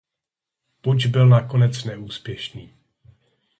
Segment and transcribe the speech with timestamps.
[0.81, 2.73] Puč byl nakonec neúspěšný.